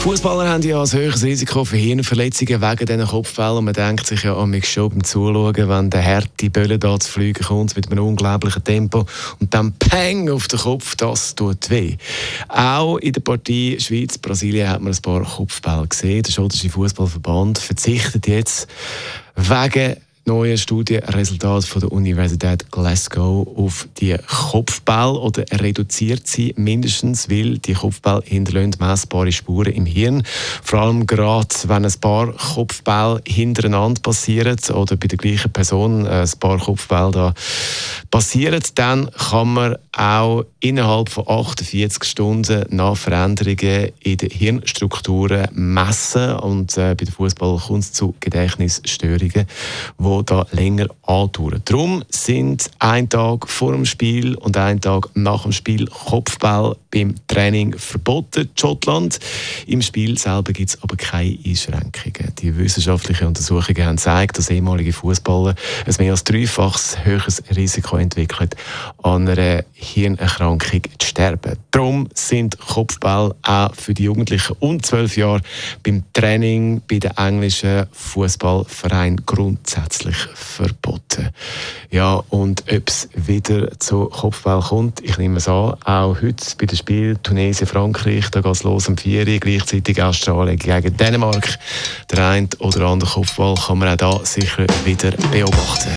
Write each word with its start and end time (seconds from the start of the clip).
Fußballer 0.00 0.48
haben 0.48 0.62
ja 0.62 0.80
ein 0.80 0.90
höheres 0.90 1.22
Risiko 1.22 1.62
für 1.66 1.76
Hirnverletzungen 1.76 2.62
wegen 2.62 2.86
diesen 2.86 3.06
Kopfbällen. 3.06 3.58
Und 3.58 3.66
man 3.66 3.74
denkt 3.74 4.06
sich 4.06 4.22
ja 4.22 4.34
an 4.34 4.48
mich 4.48 4.66
schon 4.66 4.88
beim 4.88 5.04
Zuschauen, 5.04 5.54
wenn 5.54 5.90
der 5.90 6.02
harte 6.02 6.48
Bölle 6.48 6.78
da 6.78 6.98
zu 6.98 7.12
fliegen 7.12 7.44
kommt 7.44 7.76
mit 7.76 7.92
einem 7.92 8.06
unglaublichen 8.06 8.64
Tempo 8.64 9.04
und 9.40 9.52
dann 9.52 9.72
Peng 9.72 10.30
auf 10.30 10.48
den 10.48 10.58
Kopf, 10.58 10.96
das 10.96 11.34
tut 11.34 11.68
weh. 11.68 11.96
Auch 12.48 12.96
in 12.96 13.12
der 13.12 13.20
Partie 13.20 13.78
Schweiz-Brasilien 13.78 14.70
hat 14.70 14.80
man 14.80 14.94
ein 14.94 15.02
paar 15.02 15.22
Kopfbälle 15.22 15.86
gesehen. 15.86 16.22
Der 16.22 16.32
Schottische 16.32 16.70
Fußballverband 16.70 17.58
verzichtet 17.58 18.26
jetzt 18.26 18.68
wegen 19.36 19.96
neue 20.30 20.56
Studienresultat 20.56 21.64
von 21.64 21.80
der 21.80 21.90
Universität 21.90 22.70
Glasgow 22.70 23.48
auf 23.56 23.88
die 23.98 24.16
Kopfball 24.28 25.16
oder 25.16 25.44
reduziert 25.50 26.28
sie 26.28 26.54
mindestens, 26.56 27.28
weil 27.28 27.58
die 27.58 27.72
Kopfball 27.72 28.22
hinterlassen 28.24 28.76
messbare 28.78 29.32
Spuren 29.32 29.72
im 29.72 29.86
Hirn. 29.86 30.22
Vor 30.62 30.82
allem 30.82 31.04
gerade, 31.06 31.48
wenn 31.66 31.84
ein 31.84 32.00
paar 32.00 32.32
Kopfball 32.32 33.20
hintereinander 33.26 34.00
passieren 34.00 34.56
oder 34.72 34.96
bei 34.96 35.08
der 35.08 35.18
gleichen 35.18 35.52
Person 35.52 36.06
ein 36.06 36.30
paar 36.38 36.58
Kopfball 36.58 37.10
da 37.10 37.34
passieren, 38.12 38.62
dann 38.76 39.10
kann 39.10 39.52
man 39.52 39.76
auch 39.92 40.44
innerhalb 40.60 41.08
von 41.08 41.26
48 41.26 42.04
Stunden 42.04 42.64
nach 42.70 42.96
Veränderungen 42.96 43.90
in 44.00 44.16
den 44.16 44.30
Hirnstrukturen 44.30 45.48
messen 45.52 46.36
und 46.36 46.76
äh, 46.78 46.94
bei 46.94 47.04
dem 47.04 47.12
Fußball 47.12 47.58
kommt 47.58 47.82
es 47.82 47.92
zu 47.92 48.14
Gedächtnisstörungen, 48.20 49.46
wo 49.98 50.19
da 50.22 50.46
länger 50.52 50.86
andauern. 51.02 51.62
Darum 51.64 52.04
sind 52.08 52.70
ein 52.78 53.08
Tag 53.08 53.48
vor 53.48 53.72
dem 53.72 53.84
Spiel 53.84 54.34
und 54.34 54.56
ein 54.56 54.80
Tag 54.80 55.08
nach 55.14 55.42
dem 55.42 55.52
Spiel 55.52 55.86
Kopfball 55.86 56.76
beim 56.90 57.14
Training 57.28 57.76
verboten. 57.76 58.50
Schottland. 58.58 59.18
Im 59.66 59.82
Spiel 59.82 60.18
selber 60.18 60.52
gibt 60.52 60.70
es 60.70 60.82
aber 60.82 60.96
keine 60.96 61.38
Einschränkungen. 61.44 62.34
Die 62.40 62.56
wissenschaftlichen 62.56 63.28
Untersuchungen 63.28 63.84
haben 63.84 63.96
gezeigt, 63.96 64.38
dass 64.38 64.50
ehemalige 64.50 64.92
Fußballer 64.92 65.54
ein 65.86 65.94
mehr 65.98 66.12
als 66.12 66.24
dreifaches 66.24 67.04
höheres 67.04 67.42
Risiko 67.54 67.96
entwickeln, 67.96 68.50
an 69.02 69.28
einer 69.28 69.64
Hirnerkrankung 69.72 70.82
zu 70.98 71.08
sterben. 71.08 71.56
Darum 71.70 72.08
sind 72.14 72.58
Kopfball 72.58 73.34
auch 73.42 73.74
für 73.74 73.94
die 73.94 74.04
Jugendlichen 74.04 74.56
und 74.60 74.84
zwölf 74.84 75.16
Jahre 75.16 75.42
beim 75.82 76.02
Training 76.12 76.82
bei 76.88 76.98
den 76.98 77.16
englischen 77.16 77.86
Fußballverein 77.92 79.22
grundsätzlich 79.26 79.99
eigentlich 80.00 80.16
verboten. 80.34 81.30
Ja, 81.90 82.22
und 82.28 82.64
ob 82.70 82.88
es 82.88 83.08
wieder 83.14 83.78
zu 83.78 84.06
Kopfball 84.06 84.60
kommt, 84.60 85.00
ich 85.00 85.18
nehme 85.18 85.38
es 85.38 85.48
an, 85.48 85.74
auch 85.84 86.16
heute 86.22 86.44
bei 86.58 86.66
dem 86.66 86.76
Spiel 86.76 87.16
Tunesien-Frankreich, 87.22 88.30
da 88.30 88.40
geht 88.40 88.52
es 88.52 88.62
los 88.62 88.88
um 88.88 88.96
4 88.96 89.26
Uhr, 89.26 89.38
gleichzeitig 89.38 90.02
Australien 90.02 90.56
gegen 90.56 90.96
Dänemark. 90.96 91.58
Der 92.10 92.26
eine 92.26 92.48
oder 92.58 92.86
andere 92.86 93.10
Kopfball 93.10 93.54
kann 93.54 93.78
man 93.78 93.88
auch 93.88 93.96
da 93.96 94.20
sicher 94.24 94.66
wieder 94.84 95.12
beobachten. 95.30 95.94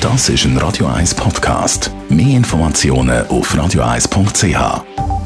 Das 0.00 0.28
ist 0.28 0.44
ein 0.44 0.58
Radio 0.58 0.86
1 0.88 1.14
Podcast. 1.14 1.90
Mehr 2.08 2.36
Informationen 2.36 3.26
auf 3.28 3.54
radio1.ch. 3.54 5.21